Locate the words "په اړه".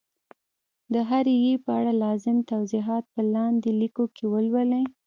1.63-1.93